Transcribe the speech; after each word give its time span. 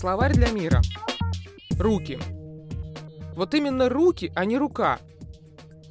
Словарь 0.00 0.32
для 0.32 0.48
мира. 0.50 0.80
Руки. 1.78 2.18
Вот 3.34 3.52
именно 3.52 3.90
руки, 3.90 4.32
а 4.34 4.46
не 4.46 4.56
рука. 4.56 4.98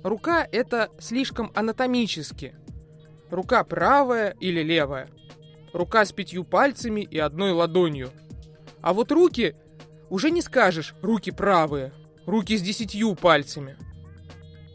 Рука— 0.01 0.47
это 0.51 0.89
слишком 0.97 1.51
анатомически. 1.53 2.55
Рука 3.29 3.63
правая 3.63 4.35
или 4.39 4.63
левая. 4.63 5.09
Рука 5.73 6.05
с 6.05 6.11
пятью 6.11 6.43
пальцами 6.43 7.01
и 7.01 7.19
одной 7.19 7.51
ладонью. 7.51 8.09
А 8.81 8.95
вот 8.95 9.11
руки 9.11 9.55
уже 10.09 10.31
не 10.31 10.41
скажешь 10.41 10.95
«руки 11.03 11.29
правые», 11.29 11.93
руки 12.25 12.57
с 12.57 12.63
десятью 12.63 13.13
пальцами. 13.13 13.77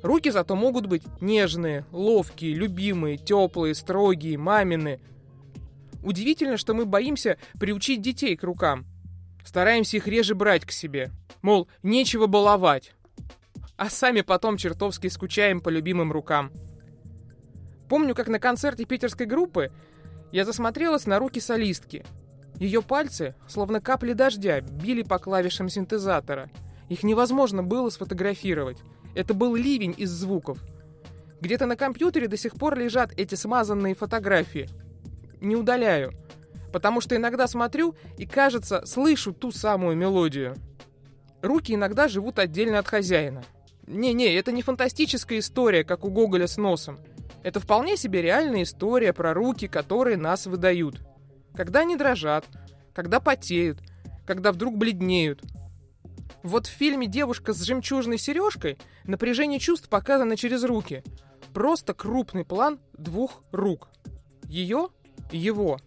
Руки 0.05 0.31
зато 0.31 0.55
могут 0.55 0.87
быть 0.87 1.03
нежные, 1.21 1.85
ловкие, 1.91 2.55
любимые, 2.55 3.17
теплые, 3.17 3.75
строгие, 3.75 4.39
мамины. 4.39 5.01
Удивительно, 6.05 6.57
что 6.57 6.73
мы 6.73 6.87
боимся 6.87 7.37
приучить 7.59 8.01
детей 8.01 8.37
к 8.37 8.45
рукам. 8.45 8.87
Стараемся 9.45 9.99
их 9.99 10.09
реже 10.09 10.35
брать 10.35 10.65
к 10.65 10.71
себе. 10.73 11.11
Мол, 11.43 11.69
нечего 11.83 12.27
баловать. 12.27 12.95
А 13.77 13.91
сами 13.91 14.23
потом 14.23 14.57
чертовски 14.57 15.09
скучаем 15.09 15.61
по 15.61 15.69
любимым 15.69 16.11
рукам. 16.13 16.51
Помню, 17.89 18.15
как 18.15 18.29
на 18.29 18.39
концерте 18.39 18.85
питерской 18.85 19.27
группы 19.27 19.71
я 20.33 20.45
засмотрелась 20.45 21.07
на 21.07 21.19
руки 21.19 21.41
солистки. 21.41 22.05
Ее 22.59 22.83
пальцы, 22.83 23.35
словно 23.47 23.81
капли 23.81 24.13
дождя, 24.13 24.61
били 24.61 25.03
по 25.03 25.19
клавишам 25.19 25.69
синтезатора. 25.69 26.51
Их 26.89 27.03
невозможно 27.03 27.63
было 27.63 27.91
сфотографировать. 27.91 28.79
Это 29.15 29.35
был 29.35 29.55
ливень 29.55 29.95
из 29.97 30.11
звуков. 30.11 30.59
Где-то 31.41 31.67
на 31.67 31.77
компьютере 31.77 32.29
до 32.29 32.37
сих 32.37 32.55
пор 32.55 32.79
лежат 32.79 33.13
эти 33.19 33.35
смазанные 33.35 33.95
фотографии. 33.95 34.69
Не 35.41 35.57
удаляю. 35.57 36.13
Потому 36.75 37.01
что 37.01 37.15
иногда 37.15 37.47
смотрю 37.47 37.95
и, 38.19 38.27
кажется, 38.27 38.85
слышу 38.85 39.33
ту 39.33 39.53
самую 39.53 39.97
мелодию. 39.97 40.57
Руки 41.41 41.73
иногда 41.73 42.09
живут 42.09 42.41
отдельно 42.41 42.81
от 42.81 42.89
хозяина. 42.89 43.45
Не-не, 43.87 44.35
это 44.35 44.51
не 44.51 44.61
фантастическая 44.61 45.39
история, 45.39 45.85
как 45.85 46.05
у 46.05 46.11
Гоголя 46.11 46.49
с 46.49 46.57
носом. 46.57 46.99
Это 47.45 47.61
вполне 47.61 47.97
себе 47.97 48.23
реальная 48.23 48.65
история 48.65 49.13
про 49.13 49.35
руки, 49.35 49.69
которые 49.69 50.17
нас 50.17 50.47
выдают. 50.47 51.01
Когда 51.55 51.83
они 51.83 51.95
дрожат, 51.95 52.45
когда 52.93 53.21
потеют, 53.21 53.79
когда 54.27 54.51
вдруг 54.51 54.77
бледнеют. 54.77 55.43
Вот 56.43 56.67
в 56.67 56.71
фильме 56.71 57.07
«Девушка 57.07 57.53
с 57.53 57.63
жемчужной 57.63 58.19
сережкой» 58.19 58.79
напряжение 59.05 59.61
чувств 59.61 59.89
показано 59.89 60.37
через 60.37 60.65
руки. 60.65 61.05
Просто 61.53 61.95
крупный 61.95 62.45
план 62.45 62.81
двух 62.99 63.45
рук. 63.53 63.91
Ее 64.49 64.89
и 65.31 65.39
его. 65.39 65.79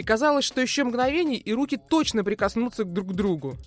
И 0.00 0.02
казалось, 0.02 0.46
что 0.46 0.62
еще 0.62 0.84
мгновение, 0.84 1.36
и 1.36 1.52
руки 1.52 1.76
точно 1.76 2.24
прикоснутся 2.24 2.84
друг 2.84 3.08
к 3.08 3.12
другу. 3.12 3.58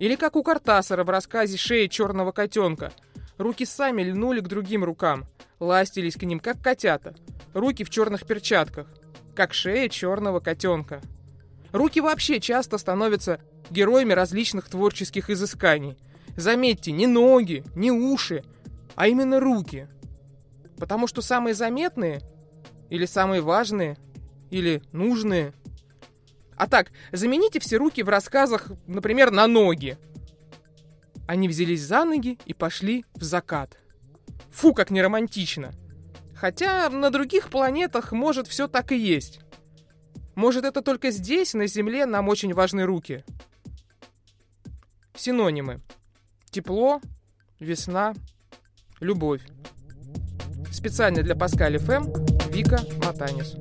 Или 0.00 0.16
как 0.16 0.34
у 0.34 0.42
Картасара 0.42 1.04
в 1.04 1.08
рассказе 1.08 1.56
«Шея 1.56 1.86
черного 1.86 2.32
котенка». 2.32 2.92
Руки 3.38 3.64
сами 3.64 4.02
льнули 4.02 4.40
к 4.40 4.48
другим 4.48 4.82
рукам, 4.82 5.26
ластились 5.60 6.16
к 6.16 6.24
ним, 6.24 6.40
как 6.40 6.60
котята. 6.60 7.14
Руки 7.52 7.84
в 7.84 7.90
черных 7.90 8.26
перчатках, 8.26 8.88
как 9.36 9.54
шея 9.54 9.88
черного 9.88 10.40
котенка. 10.40 11.00
Руки 11.70 12.00
вообще 12.00 12.40
часто 12.40 12.76
становятся 12.76 13.38
героями 13.70 14.14
различных 14.14 14.68
творческих 14.68 15.30
изысканий. 15.30 15.96
Заметьте, 16.36 16.90
не 16.90 17.06
ноги, 17.06 17.62
не 17.76 17.92
уши, 17.92 18.42
а 18.96 19.06
именно 19.06 19.38
руки. 19.38 19.86
Потому 20.76 21.06
что 21.06 21.22
самые 21.22 21.54
заметные, 21.54 22.20
или 22.90 23.06
самые 23.06 23.42
важные, 23.42 23.96
или 24.54 24.82
нужные– 24.92 25.52
а 26.56 26.66
так, 26.66 26.92
замените 27.12 27.58
все 27.58 27.76
руки 27.76 28.02
в 28.02 28.08
рассказах, 28.08 28.70
например, 28.86 29.30
на 29.30 29.46
ноги. 29.46 29.98
Они 31.26 31.48
взялись 31.48 31.82
за 31.82 32.04
ноги 32.04 32.38
и 32.46 32.54
пошли 32.54 33.04
в 33.14 33.22
закат. 33.22 33.78
Фу, 34.50 34.72
как 34.72 34.90
неромантично. 34.90 35.72
Хотя 36.36 36.88
на 36.90 37.10
других 37.10 37.48
планетах, 37.48 38.12
может, 38.12 38.46
все 38.46 38.68
так 38.68 38.92
и 38.92 38.96
есть. 38.96 39.40
Может, 40.34 40.64
это 40.64 40.82
только 40.82 41.10
здесь, 41.10 41.54
на 41.54 41.66
Земле, 41.66 42.06
нам 42.06 42.28
очень 42.28 42.52
важны 42.52 42.84
руки. 42.84 43.24
Синонимы. 45.16 45.80
Тепло, 46.50 47.00
весна, 47.58 48.14
любовь. 49.00 49.42
Специально 50.72 51.22
для 51.22 51.34
Паскаль 51.34 51.78
ФМ 51.78 52.12
Вика 52.50 52.80
Матанис. 53.04 53.56